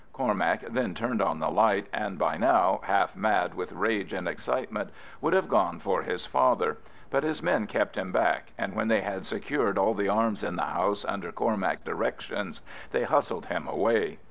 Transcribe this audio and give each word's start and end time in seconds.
Cormac 0.13 0.61
then 0.61 0.95
turned 0.95 1.21
on 1.21 1.37
the 1.37 1.51
light, 1.51 1.85
and 1.93 2.17
by 2.17 2.35
now, 2.35 2.79
half 2.85 3.15
mad 3.15 3.53
with 3.53 3.71
rage 3.71 4.13
and 4.13 4.27
excitement, 4.27 4.89
would 5.21 5.33
have 5.33 5.47
gone 5.47 5.77
for 5.79 6.01
his 6.01 6.25
father; 6.25 6.79
but 7.11 7.21
his 7.21 7.43
men 7.43 7.67
kept 7.67 7.95
him 7.97 8.11
back, 8.11 8.51
and 8.57 8.73
when 8.73 8.87
they 8.87 9.01
had 9.01 9.27
secured 9.27 9.77
all 9.77 9.93
the 9.93 10.09
arms 10.09 10.43
in 10.43 10.55
the 10.55 10.63
house 10.63 11.05
under 11.05 11.31
Cormac's 11.31 11.83
directions, 11.83 12.61
they 12.91 13.03
hustled 13.03 13.45
him 13.45 13.67
away. 13.67 14.17